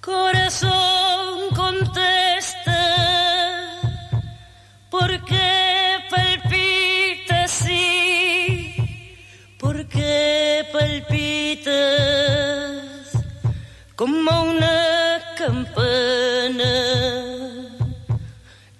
[0.00, 2.80] Corazón, contesta,
[4.88, 8.74] ¿por qué palpitas así?
[9.58, 10.64] ¿Por qué
[13.94, 16.74] como una campana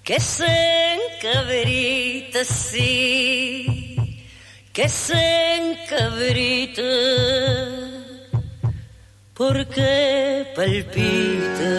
[0.02, 4.24] que se encabrita así,
[4.72, 6.82] que se encabrita?
[9.40, 10.19] porque
[10.60, 11.74] palpita.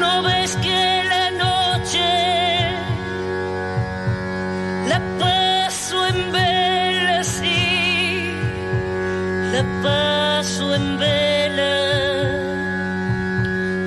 [0.00, 2.10] ¿No ves que la noche
[4.90, 8.32] la paso en vela, sí,
[9.52, 11.76] la paso en vela,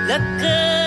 [0.09, 0.80] la carabela,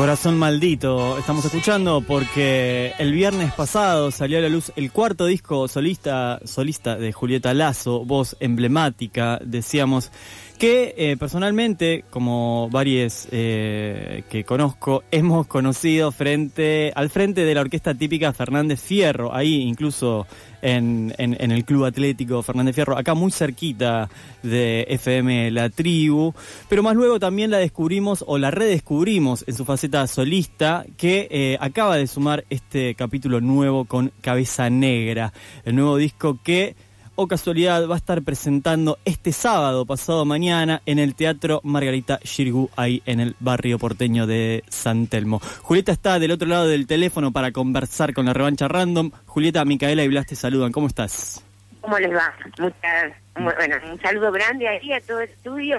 [0.00, 5.68] Corazón maldito, estamos escuchando porque el viernes pasado salió a la luz el cuarto disco
[5.68, 10.10] solista, solista de Julieta Lazo, voz emblemática, decíamos
[10.58, 17.60] que eh, personalmente, como varios eh, que conozco, hemos conocido frente al frente de la
[17.60, 20.26] orquesta típica Fernández Fierro, ahí incluso
[20.62, 24.08] en, en- el Club Atlético Fernández Fierro, acá muy cerquita
[24.42, 26.32] de FM La Tribu,
[26.68, 31.58] pero más luego también la descubrimos o la redescubrimos en su faceta solista, que eh,
[31.60, 35.32] acaba de sumar este capítulo nuevo con Cabeza Negra,
[35.64, 36.74] el nuevo disco que
[37.22, 42.70] o casualidad va a estar presentando este sábado, pasado mañana, en el Teatro Margarita Shirgu,
[42.76, 45.38] ahí en el barrio porteño de San Telmo.
[45.60, 49.10] Julieta está del otro lado del teléfono para conversar con la revancha random.
[49.26, 50.72] Julieta, Micaela y Blas te saludan.
[50.72, 51.44] ¿Cómo estás?
[51.82, 52.32] ¿Cómo les va?
[52.58, 55.78] Muchas, mu- bueno, un saludo grande a todo el estudio,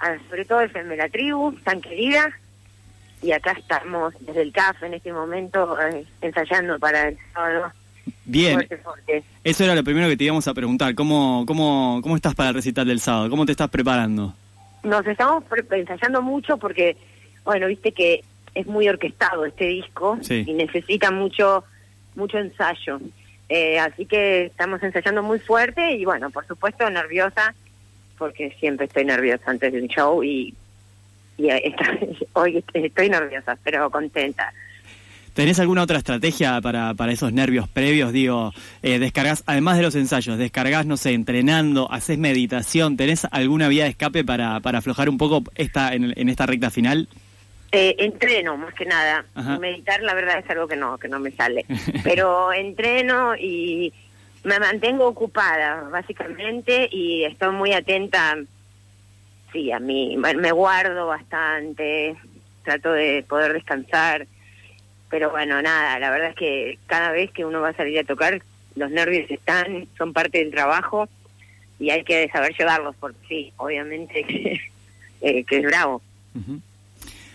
[0.00, 2.28] a- sobre todo FM La Tribu, tan querida.
[3.22, 7.72] Y acá estamos desde el CAF en este momento eh, ensayando para el sábado.
[8.24, 9.22] Bien, Fuerte, fuerte.
[9.44, 10.94] eso era lo primero que te íbamos a preguntar.
[10.94, 13.30] ¿Cómo, cómo, cómo estás para el recital del sábado?
[13.30, 14.34] ¿Cómo te estás preparando?
[14.82, 16.96] Nos estamos pre- ensayando mucho porque,
[17.44, 18.22] bueno, viste que
[18.54, 20.44] es muy orquestado este disco Sí.
[20.46, 21.64] y necesita mucho
[22.14, 23.00] mucho ensayo.
[23.48, 27.54] Eh, así que estamos ensayando muy fuerte y, bueno, por supuesto, nerviosa,
[28.18, 30.52] porque siempre estoy nerviosa antes de un show y,
[31.38, 31.96] y eh, esta-
[32.34, 34.52] hoy estoy nerviosa, pero contenta.
[35.38, 38.12] ¿Tenés alguna otra estrategia para, para esos nervios previos?
[38.12, 43.68] Digo, eh, descargas, además de los ensayos, descargas, no sé, entrenando, haces meditación, ¿tenés alguna
[43.68, 47.06] vía de escape para, para aflojar un poco esta, en, en esta recta final?
[47.70, 49.26] Eh, entreno más que nada.
[49.36, 49.60] Ajá.
[49.60, 51.64] Meditar la verdad es algo que no que no me sale.
[52.02, 53.92] Pero entreno y
[54.42, 58.36] me mantengo ocupada básicamente y estoy muy atenta.
[59.52, 62.16] Sí, a mí me me guardo bastante,
[62.64, 64.26] trato de poder descansar.
[65.10, 68.04] Pero bueno, nada, la verdad es que cada vez que uno va a salir a
[68.04, 68.42] tocar,
[68.76, 71.08] los nervios están, son parte del trabajo
[71.80, 74.60] y hay que saber llevarlos porque sí, obviamente que,
[75.20, 76.02] eh, que es bravo.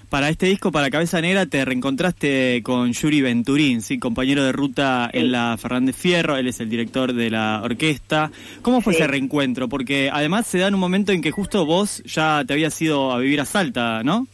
[0.09, 3.97] Para este disco, para Cabeza Negra, te reencontraste con Yuri Venturín, ¿sí?
[3.97, 5.17] compañero de ruta Sí.
[5.17, 8.29] en la Fernández Fierro, él es el director de la orquesta.
[8.61, 8.99] ¿Cómo fue Sí.
[9.01, 9.67] ese reencuentro?
[9.69, 13.11] Porque además se da en un momento en que justo vos ya te habías ido
[13.11, 14.27] a vivir a Salta, ¿no?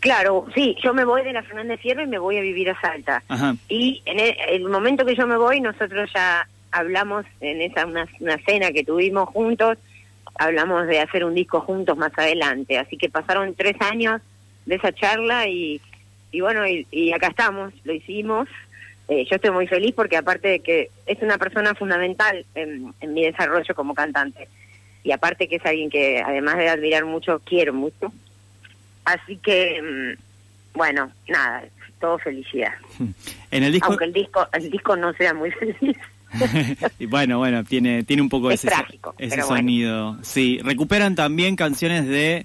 [0.00, 2.80] Claro, sí, yo me voy de la Fernández Fierro y me voy a vivir a
[2.80, 3.22] Salta.
[3.28, 3.56] Ajá.
[3.68, 8.06] Y en el, el momento que yo me voy, nosotros ya hablamos en esa una,
[8.20, 9.78] una cena que tuvimos juntos,
[10.38, 12.78] hablamos de hacer un disco juntos más adelante.
[12.78, 14.20] Así que pasaron tres años
[14.66, 15.80] de esa charla y,
[16.30, 18.48] y bueno, y, y acá estamos, lo hicimos.
[19.08, 23.14] Eh, yo estoy muy feliz porque aparte de que es una persona fundamental en, en
[23.14, 24.48] mi desarrollo como cantante
[25.02, 28.12] y aparte que es alguien que además de admirar mucho, quiero mucho.
[29.14, 31.64] Así que, mm, bueno, nada,
[32.00, 32.72] todo felicidad.
[33.50, 33.88] En el disco...
[33.88, 35.96] Aunque el disco, el disco no sea muy feliz.
[36.98, 39.60] y bueno, bueno, tiene, tiene un poco Es ese, so- trágico, ese pero bueno.
[39.62, 40.18] sonido.
[40.22, 42.44] Sí, recuperan también canciones de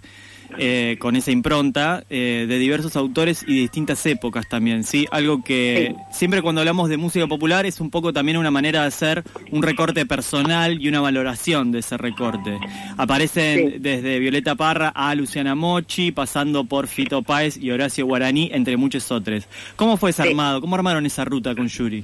[0.57, 5.05] eh, con esa impronta eh, de diversos autores y de distintas épocas también, ¿sí?
[5.11, 8.87] Algo que siempre cuando hablamos de música popular es un poco también una manera de
[8.87, 12.57] hacer un recorte personal y una valoración de ese recorte.
[12.97, 13.33] Aparecen
[13.73, 13.75] Sí.
[13.79, 19.11] desde Violeta Parra a Luciana Mochi, pasando por Fito Páez y Horacio Guaraní, entre muchos
[19.11, 19.47] otros.
[19.75, 20.29] ¿Cómo fue ese Sí.
[20.29, 20.61] armado?
[20.61, 22.03] ¿Cómo armaron esa ruta con Yuri?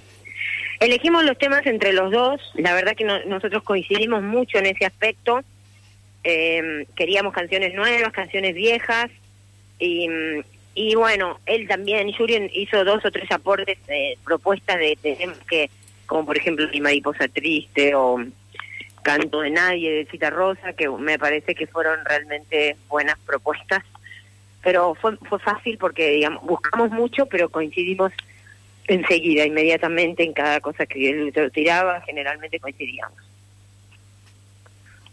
[0.80, 2.40] Elegimos los temas entre los dos.
[2.56, 5.42] La verdad que no- nosotros coincidimos mucho en ese aspecto.
[6.24, 9.10] Eh, queríamos canciones nuevas, canciones viejas.
[9.80, 15.38] Y, bueno, él también, Yuri hizo dos o tres aportes, eh, propuestas de, de temas
[15.50, 15.70] que,
[16.06, 18.18] como por ejemplo Mi Mariposa Triste o
[19.04, 23.84] Canto de Nadie de Cita Rosa, que me parece que fueron realmente buenas propuestas.
[24.62, 28.12] Pero fue, fue fácil porque, digamos, buscamos mucho, pero coincidimos
[28.88, 33.29] enseguida, inmediatamente en cada cosa que él tiraba, generalmente coincidíamos.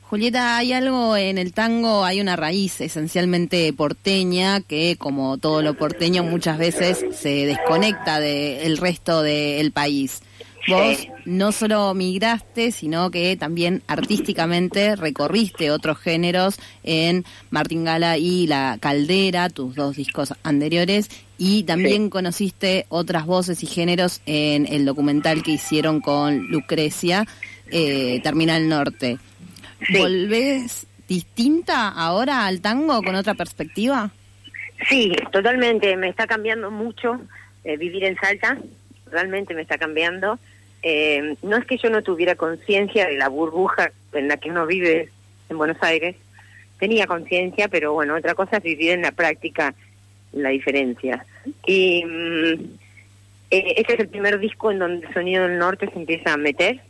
[0.08, 5.74] Julieta, hay algo en el tango, hay una raíz esencialmente porteña que, como todo lo
[5.74, 10.22] porteño, muchas veces se desconecta del resto del país.
[10.68, 11.08] Vos Sí.
[11.24, 18.78] no solo migraste, sino que también artísticamente recorriste otros géneros en Martín Gala y La
[18.80, 21.08] Caldera, tus dos discos anteriores,
[21.38, 27.26] y también conociste otras voces y géneros en el documental que hicieron con Lucrecia,
[27.70, 29.18] eh, Terminal Norte.
[29.84, 29.99] Sí.
[29.99, 34.11] ¿Volvés distinta ahora al tango con otra perspectiva?
[34.88, 37.20] Sí, totalmente, me está cambiando mucho
[37.64, 38.58] eh, vivir en Salta,
[39.11, 40.38] realmente me está cambiando.
[40.82, 44.67] Eh, no es que yo no tuviera conciencia de la burbuja en la que uno
[44.67, 45.11] vive
[45.49, 46.17] en Buenos Aires,
[46.78, 49.75] tenía conciencia, pero bueno, otra cosa es vivir en la práctica
[50.32, 51.25] la diferencia.
[51.67, 52.52] Y mm,
[53.50, 56.37] eh, este es el primer disco en donde el sonido del norte se empieza a
[56.37, 56.81] meter.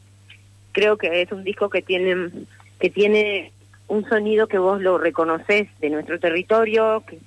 [0.73, 2.31] Creo que es un disco que tiene
[2.79, 3.53] que tiene
[3.89, 7.19] un sonido que vos lo reconoces de nuestro territorio, que-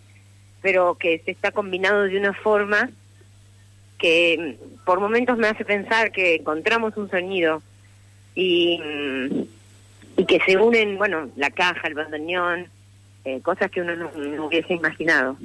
[0.61, 2.89] pero que se está combinado de una forma
[3.97, 7.61] que mm, por momentos me hace pensar que encontramos un sonido
[8.35, 9.41] y, mm,
[10.17, 12.67] y que se unen, bueno, la caja, el bandoneón,
[13.25, 15.37] eh, cosas que uno no, no hubiese imaginado.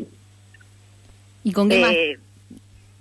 [1.45, 2.21] ¿Y con qué Eh, más?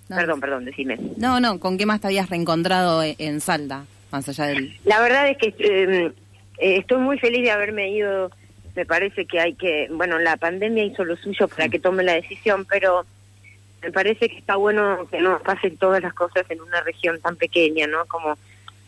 [0.08, 0.98] No, Perdón, perdón, decime.
[1.16, 3.86] No, no, ¿con qué más te habías reencontrado en Salta?
[4.12, 4.76] Más allá del...
[4.84, 6.12] La verdad es que eh,
[6.58, 8.30] eh, estoy muy feliz de haberme ido.
[8.74, 12.14] Me parece que hay que, bueno, la pandemia hizo lo suyo para que tome la
[12.14, 13.04] decisión, pero
[13.82, 17.36] me parece que está bueno que no pasen todas las cosas en una región tan
[17.36, 18.06] pequeña, ¿no?
[18.06, 18.36] Como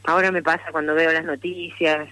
[0.04, 2.08] ahora me pasa cuando veo las noticias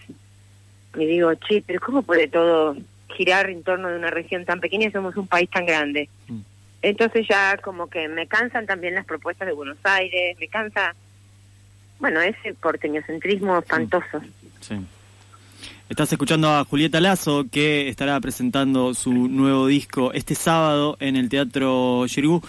[0.94, 2.76] y digo, che, pero ¿cómo puede todo
[3.16, 4.90] girar en torno de una región tan pequeña?
[4.90, 6.08] Somos un país tan grande.
[6.28, 6.40] Mm.
[6.82, 10.94] Entonces ya como que me cansan también las propuestas de Buenos Aires, me cansa,
[11.98, 14.20] bueno, ese porteñocentrismo espantoso.
[14.60, 14.76] Sí.
[15.88, 21.28] Estás escuchando a Julieta Lazo, que estará presentando su nuevo disco este sábado en el
[21.28, 22.42] Teatro Xirgu.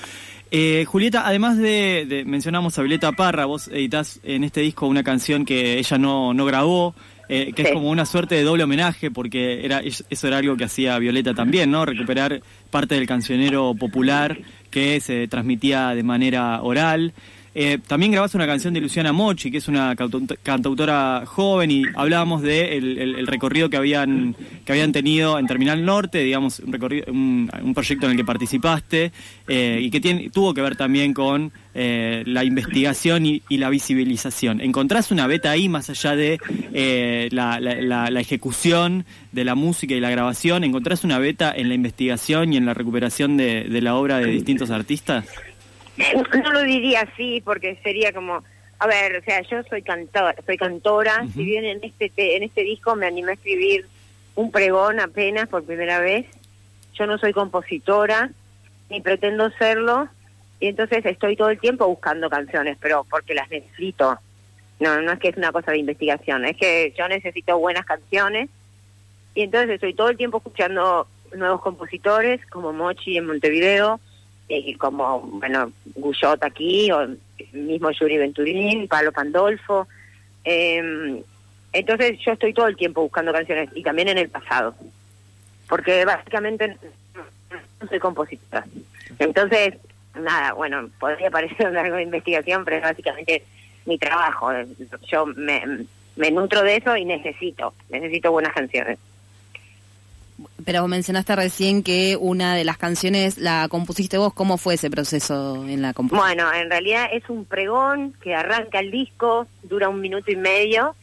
[0.52, 5.04] Eh, Julieta, además de, de- mencionamos a Violeta Parra, vos editás en este disco una
[5.04, 6.96] canción que ella no, no grabó,
[7.28, 10.56] eh, que es como una suerte de doble homenaje, porque era es- eso era algo
[10.56, 11.86] que hacía Violeta también, ¿no?
[11.86, 14.38] Recuperar parte del cancionero popular
[14.72, 17.14] que se transmitía de manera oral.
[17.58, 21.84] Eh, también grabás una canción de Luciana Mochi, que es una cantauto- cantautora joven, y
[21.96, 24.36] hablábamos de el, recorrido que habían
[24.66, 29.14] que habían tenido en Terminal Norte, digamos, un, recorrido, un, proyecto en el que participaste,
[29.48, 34.60] eh, y que tiene, tuvo que ver también con eh, la investigación y, la visibilización.
[34.60, 36.40] ¿Encontrás una beta ahí más allá de
[36.74, 40.66] eh, la, la- ejecución de la música y la grabación?
[40.66, 44.72] ¿Encontrás una beta en la investigación y en la recuperación de la obra de distintos
[44.72, 45.26] artistas?
[46.44, 48.44] No lo diría así porque sería como,
[48.80, 52.44] a ver, o sea, yo soy cantora, soy cantora, si bien en este te- en
[52.44, 53.86] este disco me animé a escribir
[54.36, 56.26] un pregón apenas por primera vez,
[56.94, 58.30] yo no soy compositora
[58.90, 60.08] ni pretendo serlo
[60.60, 64.18] y entonces estoy todo el tiempo buscando canciones, pero porque las necesito.
[64.80, 68.50] No, no es que es una cosa de investigación, es que yo necesito buenas canciones
[69.34, 74.00] y entonces estoy todo el tiempo escuchando nuevos compositores como Mochi en Montevideo,
[74.50, 77.08] eh, como, bueno, Guyot aquí, o
[77.54, 79.88] mismo Yuri Venturín, Pablo Pandolfo,
[80.48, 81.24] Eh,
[81.74, 84.76] entonces yo estoy todo el tiempo buscando canciones y también en el pasado,
[85.68, 86.78] porque básicamente
[87.82, 88.64] no soy compositora.
[89.18, 89.74] Entonces,
[90.14, 93.44] nada, bueno, podría parecer una larga investigación, pero es básicamente
[93.86, 94.52] mi trabajo.
[95.12, 99.00] Yo me, me nutro de eso y necesito, necesito buenas canciones.
[100.66, 104.34] Pero mencionaste recién que una de las canciones la compusiste vos.
[104.34, 106.28] ¿Cómo fue ese proceso en la composición?
[106.28, 110.96] Bueno, en realidad es un pregón que arranca el disco, dura un minuto y medio.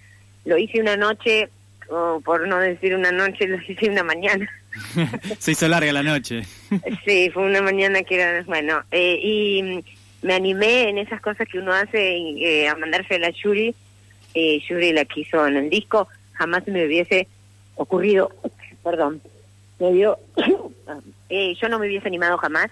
[0.45, 1.49] Lo hice una noche,
[1.89, 4.51] o por no decir una noche, lo hice una mañana.
[5.39, 6.43] Se hizo larga la noche.
[7.05, 9.85] sí, fue una mañana que era, bueno, eh, y
[10.23, 13.75] me animé en esas cosas que uno hace eh, a mandársela a Yuri.
[14.35, 17.29] Eh, Yuri la quiso en el disco, jamás me hubiese
[17.77, 18.33] ocurrido,
[18.83, 19.21] perdón,
[19.79, 20.19] me dio,
[21.29, 22.71] eh, yo no me hubiese animado jamás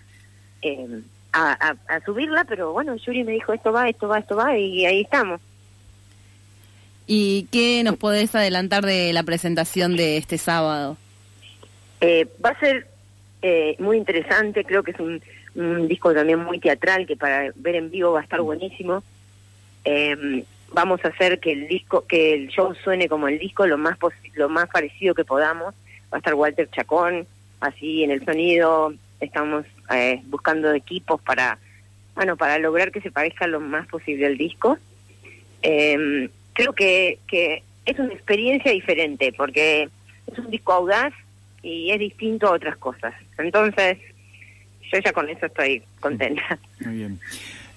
[0.63, 1.01] eh,
[1.33, 4.57] a, a- a subirla, pero bueno, Yuri me dijo esto va, esto va, esto va,
[4.57, 5.41] y ahí estamos.
[7.07, 10.97] ¿Y qué nos podés adelantar de la presentación de este sábado?
[12.01, 12.87] Eh, va a ser
[13.43, 15.21] eh, muy interesante, creo que es un,
[15.57, 19.03] un disco también muy teatral que para ver en vivo va a estar buenísimo.
[19.85, 23.77] Eh, vamos a hacer que el disco, que el show suene como el disco lo
[23.77, 25.75] más posi- lo más parecido que podamos.
[26.13, 27.27] Va a estar Walter Chacón,
[27.61, 28.95] así en el sonido.
[29.21, 31.59] Estamos eh, buscando equipos para,
[32.15, 34.79] bueno, para lograr que se parezca lo más posible al disco.
[35.63, 39.89] Eh, creo que, que es una experiencia diferente porque
[40.27, 41.13] es un disco audaz
[41.63, 43.15] y es distinto a otras cosas.
[43.39, 43.99] Entonces,
[44.93, 46.59] yo ya con eso estoy contenta.
[46.85, 47.21] Muy bien.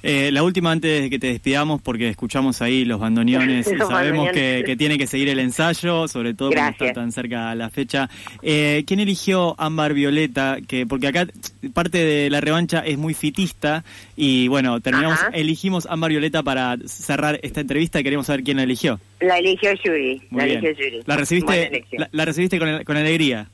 [0.06, 4.32] Eh, la última antes de que te despidamos, porque escuchamos ahí los bandoneones y sabemos
[4.32, 6.96] que, tiene que seguir el ensayo, sobre todo cuando está Gracias.
[6.96, 8.10] tan cerca la fecha.
[8.42, 10.58] Eh, ¿Quién eligió Ámbar Violeta?
[10.68, 11.28] Que Porque acá
[11.74, 13.86] parte de la revancha es muy fitista
[14.18, 15.30] y bueno, terminamos, Ajá.
[15.34, 19.00] elegimos Ámbar Violeta para cerrar esta entrevista y queremos saber quién la eligió.
[19.22, 21.04] La eligió Yuri, Muy la eligió Yuri.
[21.06, 23.48] La recibiste, la, la recibiste con, con alegría.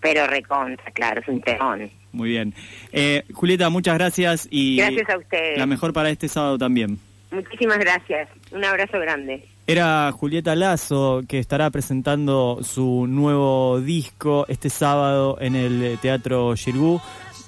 [0.00, 1.90] Pero recontra, claro, es un temón.
[2.14, 2.54] Muy bien.
[2.92, 5.58] Eh, Julieta, muchas gracias y Gracias a ustedes.
[5.58, 6.98] la mejor para este sábado también.
[7.30, 8.28] Muchísimas gracias.
[8.52, 9.44] Un abrazo grande.
[9.66, 17.00] Era Julieta Lazo que estará presentando su nuevo disco este sábado en el Teatro Girgú.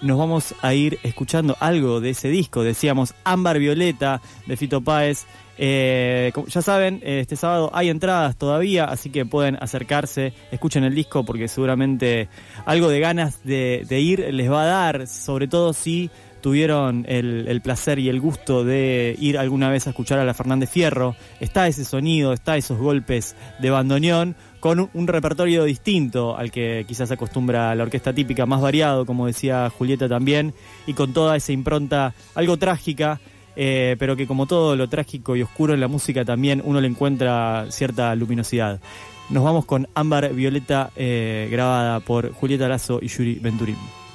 [0.03, 2.63] Nos vamos a ir escuchando algo de ese disco.
[2.63, 5.27] Decíamos Ámbar Violeta de Fito Páez.
[5.59, 11.25] Eh, ya saben, este sábado hay entradas todavía, así que pueden acercarse, escuchen el disco
[11.25, 12.29] porque seguramente
[12.67, 17.99] algo de ganas de ir les va a dar, sobre todo si tuvieron el, placer
[17.99, 21.17] y el gusto de ir alguna vez a escuchar a la Fernández Fierro.
[21.41, 26.85] Está ese sonido, está esos golpes de bandoneón con un, un repertorio distinto al que
[26.87, 30.55] quizás acostumbra la orquesta típica, más variado, como decía Julieta también,
[30.87, 33.21] y con toda esa impronta algo trágica.
[33.59, 36.89] eh, pero que como todo lo trágico y oscuro en la música también uno le
[36.89, 38.81] encuentra cierta luminosidad.
[39.29, 44.06] Nos vamos con Ámbar Violeta eh, grabada por Julieta Lazo y Yuri Venturín.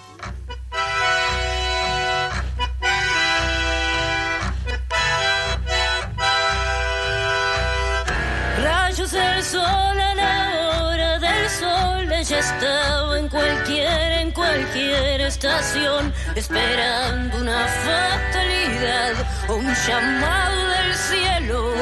[10.15, 19.13] La hora del sol, ella estaba en cualquier, en cualquier estación, esperando una fatalidad
[19.49, 21.73] o un llamado del cielo.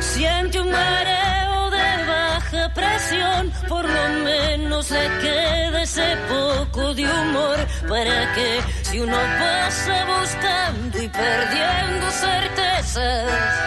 [0.00, 7.58] Siente un mareo de baja presión, por lo menos le queda ese poco de humor
[7.88, 13.63] para que si uno pasa buscando y perdiendo certezas,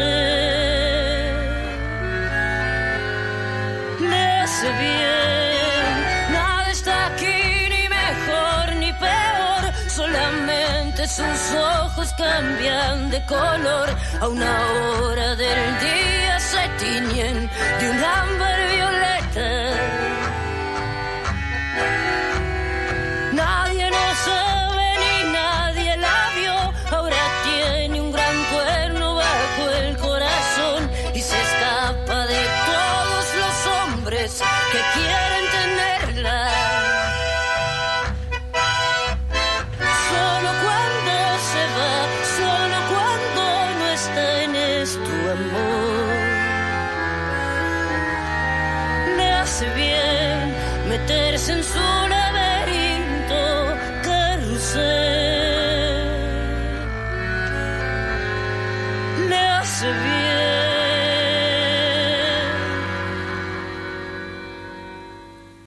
[4.12, 5.92] Le hace bien,
[6.32, 7.42] nada está aquí
[7.74, 11.40] ni mejor ni peor, solamente sus
[11.82, 13.90] ojos cambian de color,
[14.22, 20.19] a una hora del día se tiñen de un ámbar violeta.